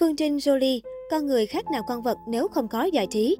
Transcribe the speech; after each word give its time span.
Phương 0.00 0.16
Trinh 0.16 0.36
Jolie, 0.36 0.80
con 1.10 1.26
người 1.26 1.46
khác 1.46 1.70
nào 1.72 1.82
con 1.88 2.02
vật 2.02 2.18
nếu 2.28 2.48
không 2.48 2.68
có 2.68 2.84
giải 2.84 3.06
trí. 3.06 3.36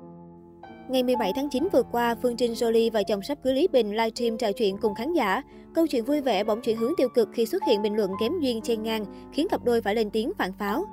Ngày 0.88 1.02
17 1.02 1.32
tháng 1.36 1.48
9 1.50 1.68
vừa 1.72 1.82
qua, 1.92 2.14
Phương 2.22 2.36
Trinh 2.36 2.52
Jolie 2.52 2.90
và 2.90 3.02
chồng 3.02 3.22
sắp 3.22 3.38
cưới 3.42 3.54
Lý 3.54 3.68
Bình 3.68 3.90
livestream 3.90 4.38
trò 4.38 4.52
chuyện 4.52 4.76
cùng 4.78 4.94
khán 4.94 5.12
giả. 5.12 5.42
Câu 5.74 5.86
chuyện 5.86 6.04
vui 6.04 6.20
vẻ 6.20 6.44
bỗng 6.44 6.60
chuyển 6.60 6.76
hướng 6.76 6.92
tiêu 6.96 7.08
cực 7.08 7.28
khi 7.32 7.46
xuất 7.46 7.62
hiện 7.68 7.82
bình 7.82 7.96
luận 7.96 8.10
kém 8.20 8.32
duyên 8.40 8.60
chen 8.60 8.82
ngang, 8.82 9.04
khiến 9.32 9.48
cặp 9.50 9.64
đôi 9.64 9.80
phải 9.82 9.94
lên 9.94 10.10
tiếng 10.10 10.32
phản 10.38 10.52
pháo. 10.58 10.84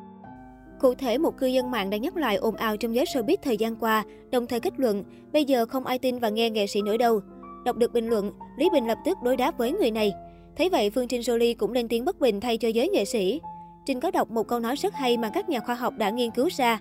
Cụ 0.79 0.94
thể, 0.94 1.18
một 1.18 1.38
cư 1.38 1.48
dân 1.48 1.71
mạng 1.71 1.89
đã 1.89 1.98
nhắc 1.98 2.18
lại 2.18 2.36
ồn 2.36 2.55
ào 2.55 2.77
trong 2.77 2.95
giới 2.95 3.05
showbiz 3.05 3.38
thời 3.43 3.57
gian 3.57 3.75
qua, 3.75 4.04
đồng 4.32 4.48
thời 4.48 4.59
kết 4.59 4.73
luận, 4.77 5.04
bây 5.34 5.45
giờ 5.45 5.66
không 5.66 5.86
ai 5.86 6.00
tin 6.00 6.20
và 6.20 6.30
nghe 6.30 6.50
nghệ 6.50 6.68
sĩ 6.68 6.82
nữa 6.82 6.98
đâu. 6.98 7.20
Đọc 7.66 7.77
được 7.77 7.93
bình 7.93 8.07
luận, 8.07 8.32
Lý 8.57 8.70
Bình 8.73 8.88
lập 8.88 8.98
tức 9.05 9.18
đối 9.23 9.38
đáp 9.38 9.57
với 9.57 9.71
người 9.71 9.91
này. 9.91 10.11
Thấy 10.57 10.70
vậy, 10.70 10.89
Phương 10.89 11.07
Trinh 11.07 11.21
Jolie 11.21 11.55
cũng 11.57 11.71
lên 11.71 11.88
tiếng 11.88 12.05
bất 12.05 12.20
bình 12.20 12.39
thay 12.39 12.57
cho 12.57 12.68
giới 12.68 12.89
nghệ 12.89 13.05
sĩ. 13.05 13.41
Trình 13.86 14.00
có 14.00 14.11
đọc 14.11 14.31
một 14.31 14.47
câu 14.47 14.59
nói 14.59 14.75
rất 14.75 14.93
hay 14.93 15.18
mà 15.18 15.29
các 15.29 15.50
nhà 15.50 15.59
khoa 15.59 15.75
học 15.75 15.93
đã 15.97 16.09
nghiên 16.09 16.32
cứu 16.32 16.50
ra. 16.57 16.79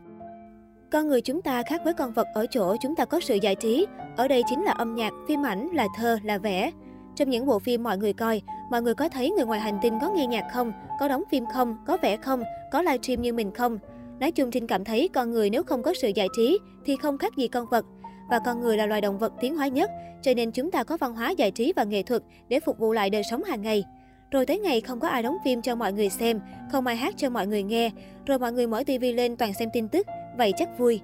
Con 0.90 1.08
người 1.08 1.20
chúng 1.20 1.42
ta 1.42 1.62
khác 1.62 1.80
với 1.84 1.94
con 1.94 2.12
vật 2.12 2.26
ở 2.34 2.46
chỗ 2.50 2.76
chúng 2.80 2.96
ta 2.96 3.04
có 3.04 3.20
sự 3.20 3.34
giải 3.34 3.54
trí. 3.54 3.86
Ở 4.16 4.28
đây 4.28 4.42
chính 4.48 4.62
là 4.62 4.72
âm 4.72 4.94
nhạc, 4.94 5.12
phim 5.28 5.46
ảnh, 5.46 5.68
là 5.72 5.86
thơ, 5.96 6.18
là 6.24 6.38
vẽ. 6.38 6.70
Trong 7.16 7.30
những 7.30 7.46
bộ 7.46 7.58
phim 7.58 7.82
mọi 7.82 7.98
người 7.98 8.12
coi, 8.12 8.42
mọi 8.70 8.82
người 8.82 8.94
có 8.94 9.08
thấy 9.08 9.30
người 9.30 9.46
ngoài 9.46 9.60
hành 9.60 9.78
tinh 9.82 9.98
có 10.00 10.10
nghe 10.10 10.26
nhạc 10.26 10.44
không, 10.52 10.72
có 11.00 11.08
đóng 11.08 11.22
phim 11.30 11.44
không, 11.52 11.76
có 11.86 11.96
vẽ 12.02 12.16
không, 12.16 12.42
có 12.72 12.82
livestream 12.82 13.22
như 13.22 13.32
mình 13.32 13.52
không. 13.54 13.78
Nói 14.20 14.30
chung 14.32 14.50
Trinh 14.50 14.66
cảm 14.66 14.84
thấy 14.84 15.08
con 15.14 15.30
người 15.30 15.50
nếu 15.50 15.62
không 15.62 15.82
có 15.82 15.94
sự 16.02 16.08
giải 16.14 16.28
trí 16.36 16.58
thì 16.84 16.96
không 16.96 17.18
khác 17.18 17.36
gì 17.36 17.48
con 17.48 17.66
vật. 17.70 17.84
Và 18.30 18.38
con 18.38 18.60
người 18.60 18.76
là 18.76 18.86
loài 18.86 19.00
động 19.00 19.18
vật 19.18 19.32
tiến 19.40 19.56
hóa 19.56 19.68
nhất, 19.68 19.90
cho 20.22 20.34
nên 20.34 20.50
chúng 20.50 20.70
ta 20.70 20.84
có 20.84 20.96
văn 20.96 21.14
hóa 21.14 21.30
giải 21.30 21.50
trí 21.50 21.72
và 21.76 21.84
nghệ 21.84 22.02
thuật 22.02 22.22
để 22.48 22.60
phục 22.60 22.78
vụ 22.78 22.92
lại 22.92 23.10
đời 23.10 23.22
sống 23.30 23.44
hàng 23.44 23.62
ngày. 23.62 23.84
Rồi 24.32 24.46
tới 24.46 24.58
ngày 24.58 24.80
không 24.80 25.00
có 25.00 25.08
ai 25.08 25.22
đóng 25.22 25.36
phim 25.44 25.62
cho 25.62 25.74
mọi 25.74 25.92
người 25.92 26.08
xem, 26.08 26.40
không 26.72 26.86
ai 26.86 26.96
hát 26.96 27.14
cho 27.16 27.30
mọi 27.30 27.46
người 27.46 27.62
nghe, 27.62 27.90
rồi 28.26 28.38
mọi 28.38 28.52
người 28.52 28.66
mở 28.66 28.82
tivi 28.86 29.12
lên 29.12 29.36
toàn 29.36 29.54
xem 29.54 29.68
tin 29.72 29.88
tức, 29.88 30.06
vậy 30.38 30.52
chắc 30.56 30.78
vui. 30.78 31.00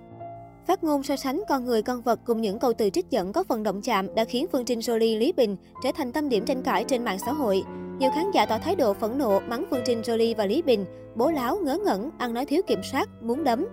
Phát 0.67 0.85
ngôn 0.85 1.03
so 1.03 1.17
sánh 1.17 1.43
con 1.49 1.65
người 1.65 1.83
con 1.83 2.03
vật 2.03 2.21
cùng 2.25 2.41
những 2.41 2.59
câu 2.59 2.73
từ 2.73 2.91
trích 2.91 3.11
dẫn 3.11 3.33
có 3.33 3.45
phần 3.49 3.63
động 3.63 3.81
chạm 3.83 4.15
đã 4.15 4.25
khiến 4.25 4.47
Phương 4.53 4.65
Trinh 4.65 4.79
Jolie 4.79 5.19
Lý 5.19 5.33
Bình 5.33 5.57
trở 5.83 5.93
thành 5.93 6.13
tâm 6.13 6.29
điểm 6.29 6.45
tranh 6.45 6.63
cãi 6.63 6.85
trên 6.89 7.05
mạng 7.05 7.19
xã 7.19 7.33
hội. 7.33 7.63
Nhiều 7.99 8.11
khán 8.15 8.31
giả 8.31 8.47
tỏ 8.47 8.59
thái 8.59 8.77
độ 8.77 8.95
phẫn 8.95 9.19
nộ 9.19 9.41
mắng 9.41 9.65
Phương 9.71 9.83
Trinh 9.85 10.01
Jolie 10.01 10.35
và 10.37 10.47
Lý 10.47 10.63
Bình, 10.63 10.85
bố 11.15 11.31
láo, 11.31 11.59
ngớ 11.65 11.79
ngẩn, 11.85 12.11
ăn 12.19 12.35
nói 12.35 12.45
thiếu 12.45 12.63
kiểm 12.67 12.81
soát, 12.83 13.09
muốn 13.23 13.45
đấm. 13.45 13.67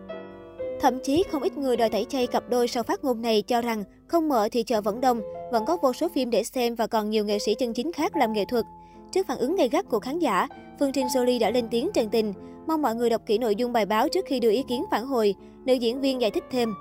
Thậm 0.81 0.99
chí 1.03 1.23
không 1.31 1.43
ít 1.43 1.57
người 1.57 1.77
đòi 1.77 1.89
tẩy 1.89 2.05
chay 2.09 2.27
cặp 2.27 2.49
đôi 2.49 2.67
sau 2.67 2.83
phát 2.83 3.03
ngôn 3.03 3.21
này 3.21 3.41
cho 3.41 3.61
rằng 3.61 3.83
không 4.07 4.29
mở 4.29 4.49
thì 4.51 4.63
chợ 4.63 4.81
vẫn 4.81 5.01
đông, 5.01 5.21
vẫn 5.51 5.65
có 5.65 5.77
vô 5.81 5.93
số 5.93 6.07
phim 6.15 6.29
để 6.29 6.43
xem 6.43 6.75
và 6.75 6.87
còn 6.87 7.09
nhiều 7.09 7.25
nghệ 7.25 7.39
sĩ 7.39 7.55
chân 7.59 7.73
chính 7.73 7.91
khác 7.93 8.15
làm 8.15 8.33
nghệ 8.33 8.45
thuật. 8.45 8.65
Trước 9.11 9.27
phản 9.27 9.37
ứng 9.37 9.55
gay 9.55 9.69
gắt 9.69 9.85
của 9.89 9.99
khán 9.99 10.19
giả, 10.19 10.47
Phương 10.79 10.91
Trinh 10.91 11.07
Jolie 11.07 11.39
đã 11.39 11.49
lên 11.49 11.67
tiếng 11.71 11.89
trần 11.93 12.09
tình, 12.09 12.33
mong 12.67 12.81
mọi 12.81 12.95
người 12.95 13.09
đọc 13.09 13.21
kỹ 13.25 13.37
nội 13.37 13.55
dung 13.55 13.73
bài 13.73 13.85
báo 13.85 14.07
trước 14.09 14.25
khi 14.27 14.39
đưa 14.39 14.51
ý 14.51 14.63
kiến 14.63 14.85
phản 14.91 15.05
hồi. 15.05 15.35
Nữ 15.65 15.73
diễn 15.73 16.01
viên 16.01 16.21
giải 16.21 16.31
thích 16.31 16.43
thêm. 16.51 16.73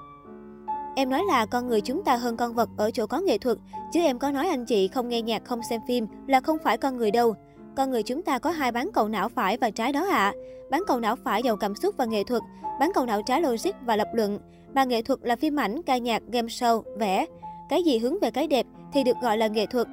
Em 0.96 1.10
nói 1.10 1.22
là 1.28 1.46
con 1.46 1.68
người 1.68 1.80
chúng 1.80 2.04
ta 2.04 2.16
hơn 2.16 2.36
con 2.36 2.54
vật 2.54 2.68
ở 2.76 2.90
chỗ 2.90 3.06
có 3.06 3.20
nghệ 3.20 3.38
thuật, 3.38 3.58
chứ 3.92 4.00
em 4.00 4.18
có 4.18 4.30
nói 4.30 4.48
anh 4.48 4.64
chị 4.64 4.88
không 4.88 5.08
nghe 5.08 5.22
nhạc 5.22 5.44
không 5.44 5.60
xem 5.70 5.80
phim 5.88 6.06
là 6.26 6.40
không 6.40 6.58
phải 6.64 6.78
con 6.78 6.96
người 6.96 7.10
đâu. 7.10 7.34
Con 7.76 7.90
người 7.90 8.02
chúng 8.02 8.22
ta 8.22 8.38
có 8.38 8.50
hai 8.50 8.72
bán 8.72 8.90
cầu 8.94 9.08
não 9.08 9.28
phải 9.28 9.56
và 9.56 9.70
trái 9.70 9.92
đó 9.92 10.06
ạ. 10.10 10.16
À. 10.16 10.34
Bán 10.70 10.82
cầu 10.86 11.00
não 11.00 11.16
phải 11.16 11.42
giàu 11.42 11.56
cảm 11.56 11.74
xúc 11.74 11.94
và 11.98 12.04
nghệ 12.04 12.24
thuật, 12.24 12.42
bán 12.80 12.90
cầu 12.94 13.06
não 13.06 13.22
trái 13.22 13.42
logic 13.42 13.70
và 13.86 13.96
lập 13.96 14.08
luận. 14.14 14.38
Mà 14.74 14.84
nghệ 14.84 15.02
thuật 15.02 15.18
là 15.22 15.36
phim 15.36 15.60
ảnh, 15.60 15.82
ca 15.82 15.96
nhạc, 15.96 16.22
game 16.32 16.48
show, 16.48 16.82
vẽ. 16.98 17.26
Cái 17.68 17.82
gì 17.82 17.98
hướng 17.98 18.20
về 18.20 18.30
cái 18.30 18.46
đẹp 18.46 18.66
thì 18.92 19.04
được 19.04 19.16
gọi 19.22 19.38
là 19.38 19.46
nghệ 19.46 19.66
thuật. 19.66 19.86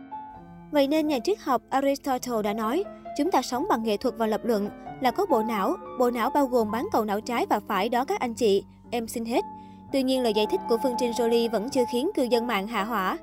Vậy 0.72 0.88
nên 0.88 1.08
nhà 1.08 1.20
triết 1.20 1.40
học 1.40 1.62
Aristotle 1.70 2.42
đã 2.44 2.54
nói, 2.54 2.84
chúng 3.18 3.32
ta 3.32 3.42
sống 3.42 3.66
bằng 3.70 3.84
nghệ 3.84 3.98
thuật 3.98 4.16
và 4.18 4.28
lập 4.28 4.42
luận 4.44 4.70
là 5.02 5.12
có 5.12 5.26
bộ 5.26 5.44
não, 5.44 5.76
bộ 6.00 6.12
não 6.12 6.30
bao 6.30 6.48
gồm 6.48 6.72
bán 6.72 6.88
cầu 6.92 7.06
não 7.06 7.22
trái 7.22 7.46
và 7.50 7.60
phải 7.68 7.90
đó 7.90 8.06
các 8.06 8.20
anh 8.20 8.34
chị, 8.34 8.64
em 8.92 9.08
xin 9.08 9.26
hết. 9.26 9.46
Tuy 9.92 10.04
nhiên 10.04 10.22
lời 10.22 10.34
giải 10.34 10.46
thích 10.52 10.62
của 10.70 10.78
Phương 10.84 10.96
Trinh 11.00 11.12
Jolie 11.12 11.50
vẫn 11.50 11.70
chưa 11.70 11.84
khiến 11.92 12.10
cư 12.16 12.24
dân 12.24 12.48
mạng 12.48 12.68
hạ 12.68 12.84
hỏa. 12.84 13.18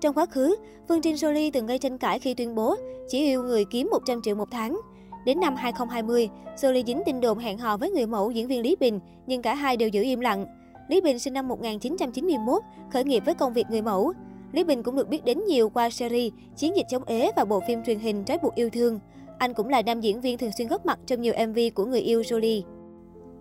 Trong 0.00 0.14
quá 0.14 0.26
khứ, 0.26 0.56
Phương 0.88 1.02
Trinh 1.02 1.14
Jolie 1.14 1.50
từng 1.52 1.66
gây 1.66 1.78
tranh 1.78 1.98
cãi 1.98 2.18
khi 2.18 2.34
tuyên 2.34 2.54
bố 2.54 2.76
chỉ 3.08 3.18
yêu 3.18 3.42
người 3.42 3.64
kiếm 3.64 3.88
100 3.90 4.22
triệu 4.22 4.34
một 4.34 4.48
tháng. 4.50 4.80
Đến 5.24 5.40
năm 5.40 5.56
2020, 5.56 6.28
Jolie 6.56 6.84
dính 6.84 7.02
tin 7.06 7.20
đồn 7.20 7.38
hẹn 7.38 7.58
hò 7.58 7.76
với 7.76 7.90
người 7.90 8.06
mẫu 8.06 8.30
diễn 8.30 8.48
viên 8.48 8.62
Lý 8.62 8.76
Bình, 8.80 9.00
nhưng 9.26 9.42
cả 9.42 9.54
hai 9.54 9.76
đều 9.76 9.88
giữ 9.88 10.02
im 10.02 10.20
lặng. 10.20 10.46
Lý 10.88 11.00
Bình 11.00 11.18
sinh 11.18 11.34
năm 11.34 11.48
1991, 11.48 12.62
khởi 12.92 13.04
nghiệp 13.04 13.22
với 13.26 13.34
công 13.34 13.52
việc 13.52 13.66
người 13.70 13.82
mẫu. 13.82 14.12
Lý 14.52 14.64
Bình 14.64 14.82
cũng 14.82 14.96
được 14.96 15.08
biết 15.08 15.24
đến 15.24 15.44
nhiều 15.44 15.68
qua 15.68 15.90
series 15.90 16.32
Chiến 16.56 16.76
dịch 16.76 16.86
chống 16.90 17.04
ế 17.04 17.30
và 17.36 17.44
bộ 17.44 17.60
phim 17.68 17.84
truyền 17.84 17.98
hình 17.98 18.24
Trái 18.24 18.38
buộc 18.42 18.54
yêu 18.54 18.70
thương. 18.70 19.00
Anh 19.38 19.54
cũng 19.54 19.68
là 19.68 19.82
nam 19.82 20.00
diễn 20.00 20.20
viên 20.20 20.38
thường 20.38 20.50
xuyên 20.58 20.68
góp 20.68 20.86
mặt 20.86 20.98
trong 21.06 21.20
nhiều 21.20 21.34
MV 21.48 21.58
của 21.74 21.84
người 21.84 22.00
yêu 22.00 22.20
Jolie. 22.20 22.62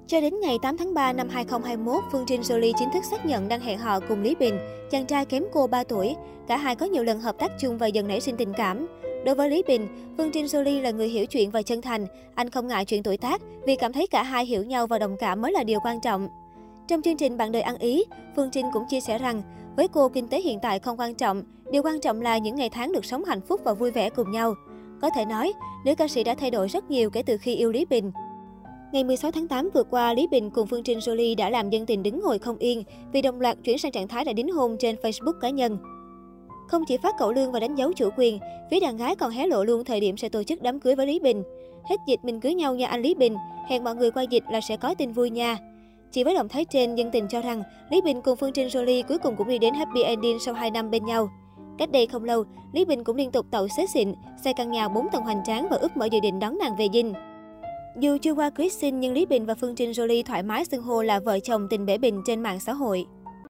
Cho 0.08 0.22
đến 0.22 0.40
ngày 0.40 0.58
8 0.62 0.78
tháng 0.78 0.94
3 0.94 1.14
năm 1.14 1.30
2021, 1.30 2.04
Phương 2.12 2.24
Trinh 2.28 2.42
Jolie 2.42 2.74
chính 2.80 2.90
thức 2.94 3.04
xác 3.12 3.26
nhận 3.26 3.48
đang 3.48 3.62
hẹn 3.62 3.80
hò 3.80 4.00
cùng 4.00 4.22
Lý 4.22 4.36
Bình, 4.36 4.60
chàng 4.92 5.06
trai 5.06 5.26
kém 5.26 5.44
cô 5.54 5.68
3 5.68 5.84
tuổi. 5.84 6.16
Cả 6.48 6.58
hai 6.58 6.76
có 6.76 6.86
nhiều 6.86 7.04
lần 7.04 7.20
hợp 7.20 7.36
tác 7.40 7.52
chung 7.60 7.78
và 7.78 7.88
dần 7.88 8.08
nảy 8.08 8.22
sinh 8.22 8.38
tình 8.38 8.54
cảm. 8.58 8.88
Đối 9.26 9.36
với 9.36 9.50
Lý 9.50 9.64
Bình, 9.68 9.88
Phương 10.18 10.32
Trinh 10.32 10.46
Jolie 10.46 10.82
là 10.82 10.92
người 10.92 11.08
hiểu 11.08 11.26
chuyện 11.26 11.50
và 11.50 11.62
chân 11.62 11.82
thành. 11.82 12.06
Anh 12.36 12.50
không 12.50 12.68
ngại 12.68 12.86
chuyện 12.86 13.04
tuổi 13.04 13.18
tác 13.18 13.42
vì 13.66 13.76
cảm 13.76 13.94
thấy 13.94 14.08
cả 14.08 14.24
hai 14.24 14.46
hiểu 14.46 14.64
nhau 14.64 14.88
và 14.88 15.00
đồng 15.00 15.18
cảm 15.20 15.42
mới 15.42 15.52
là 15.52 15.64
điều 15.64 15.80
quan 15.84 16.02
trọng. 16.02 16.28
Trong 16.88 17.02
chương 17.02 17.18
trình 17.18 17.38
Bạn 17.38 17.52
đời 17.52 17.62
ăn 17.62 17.78
ý, 17.78 18.04
Phương 18.36 18.50
Trinh 18.52 18.66
cũng 18.74 18.84
chia 18.90 19.00
sẻ 19.00 19.18
rằng, 19.18 19.42
với 19.76 19.88
cô 19.88 20.10
kinh 20.10 20.28
tế 20.28 20.42
hiện 20.42 20.60
tại 20.62 20.80
không 20.80 21.00
quan 21.00 21.16
trọng, 21.16 21.44
điều 21.72 21.84
quan 21.84 22.00
trọng 22.02 22.22
là 22.22 22.38
những 22.38 22.56
ngày 22.56 22.70
tháng 22.70 22.92
được 22.92 23.06
sống 23.06 23.24
hạnh 23.24 23.42
phúc 23.42 23.62
và 23.64 23.74
vui 23.74 23.92
vẻ 23.92 24.10
cùng 24.10 24.32
nhau. 24.32 24.54
Có 25.02 25.10
thể 25.16 25.26
nói, 25.26 25.54
nữ 25.86 25.96
ca 25.96 26.08
sĩ 26.08 26.24
đã 26.24 26.36
thay 26.36 26.52
đổi 26.52 26.68
rất 26.68 26.92
nhiều 26.92 27.10
kể 27.10 27.24
từ 27.24 27.38
khi 27.38 27.56
yêu 27.56 27.72
Lý 27.72 27.86
Bình. 27.86 28.12
Ngày 28.92 29.04
16 29.04 29.32
tháng 29.32 29.48
8 29.48 29.70
vừa 29.74 29.84
qua, 29.84 30.14
Lý 30.14 30.28
Bình 30.32 30.50
cùng 30.50 30.68
Phương 30.68 30.84
Trinh 30.84 31.00
Jolie 31.00 31.36
đã 31.36 31.50
làm 31.50 31.70
dân 31.70 31.86
tình 31.86 32.04
đứng 32.04 32.20
ngồi 32.20 32.40
không 32.40 32.58
yên 32.58 32.84
vì 33.14 33.22
đồng 33.22 33.42
loạt 33.42 33.58
chuyển 33.64 33.78
sang 33.78 33.92
trạng 33.92 34.08
thái 34.08 34.26
đã 34.26 34.34
đính 34.34 34.52
hôn 34.52 34.78
trên 34.80 34.96
Facebook 34.96 35.40
cá 35.42 35.50
nhân. 35.50 35.78
Không 36.68 36.86
chỉ 36.88 36.98
phát 36.98 37.16
cậu 37.20 37.32
lương 37.32 37.52
và 37.52 37.60
đánh 37.60 37.76
dấu 37.76 37.94
chủ 37.94 38.10
quyền, 38.18 38.40
phía 38.72 38.80
đàn 38.80 38.98
gái 38.98 39.16
còn 39.16 39.32
hé 39.32 39.48
lộ 39.48 39.64
luôn 39.64 39.84
thời 39.84 40.00
điểm 40.00 40.18
sẽ 40.18 40.30
tổ 40.30 40.44
chức 40.44 40.62
đám 40.62 40.80
cưới 40.80 40.96
với 40.96 41.08
Lý 41.08 41.20
Bình. 41.20 41.44
Hết 41.90 41.96
dịch 42.08 42.20
mình 42.24 42.40
cưới 42.40 42.54
nhau 42.54 42.76
nha 42.76 42.88
anh 42.88 43.02
Lý 43.02 43.16
Bình, 43.16 43.36
hẹn 43.68 43.84
mọi 43.84 43.96
người 43.96 44.12
qua 44.12 44.24
dịch 44.24 44.44
là 44.52 44.62
sẽ 44.62 44.78
có 44.78 44.94
tin 44.94 45.12
vui 45.12 45.30
nha. 45.30 45.58
Chỉ 46.12 46.24
với 46.24 46.34
động 46.34 46.50
thái 46.50 46.66
trên, 46.66 46.96
dân 46.96 47.12
tình 47.12 47.28
cho 47.28 47.42
rằng 47.42 47.64
Lý 47.90 48.02
Bình 48.02 48.22
cùng 48.22 48.38
Phương 48.38 48.54
Trinh 48.54 48.68
Jolie 48.68 49.04
cuối 49.08 49.18
cùng 49.18 49.36
cũng 49.36 49.48
đi 49.48 49.58
đến 49.58 49.74
happy 49.74 50.02
ending 50.02 50.40
sau 50.40 50.54
2 50.54 50.72
năm 50.72 50.92
bên 50.92 51.06
nhau. 51.06 51.30
Cách 51.78 51.92
đây 51.92 52.08
không 52.08 52.24
lâu, 52.24 52.44
Lý 52.74 52.86
Bình 52.86 53.04
cũng 53.04 53.16
liên 53.16 53.32
tục 53.32 53.46
tậu 53.52 53.68
xế 53.68 53.86
xịn, 53.94 54.14
xây 54.44 54.54
căn 54.54 54.72
nhà 54.72 54.88
4 54.88 55.08
tầng 55.12 55.24
hoành 55.24 55.44
tráng 55.46 55.68
và 55.72 55.78
ước 55.78 55.98
mở 55.98 56.06
dự 56.06 56.20
định 56.20 56.40
đón 56.40 56.58
nàng 56.58 56.76
về 56.78 56.88
dinh. 56.94 57.14
Dù 58.00 58.18
chưa 58.22 58.34
qua 58.34 58.50
cưới 58.50 58.70
xin 58.70 59.00
nhưng 59.00 59.14
Lý 59.14 59.26
Bình 59.26 59.46
và 59.46 59.56
Phương 59.56 59.76
Trinh 59.76 59.92
Jolie 59.92 60.24
thoải 60.24 60.44
mái 60.44 60.66
xưng 60.66 60.82
hô 60.82 61.02
là 61.02 61.20
vợ 61.20 61.40
chồng 61.40 61.68
tình 61.70 61.86
bể 61.86 61.98
bình 61.98 62.22
trên 62.26 62.44
mạng 62.44 62.60
xã 62.60 62.74
hội. 62.74 63.06